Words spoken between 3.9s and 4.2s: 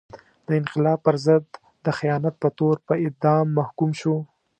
شو.